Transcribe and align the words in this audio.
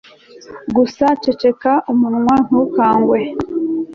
gusa 0.75 1.03
ucecekeshe 1.15 1.81
umunwa, 1.91 2.33
ntukangwe 2.47 3.19